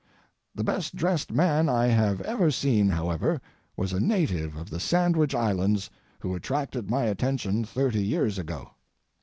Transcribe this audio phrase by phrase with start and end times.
[0.55, 3.39] The best dressed man I have ever seen, however,
[3.77, 8.71] was a native of the Sandwich Islands who attracted my attention thirty years ago.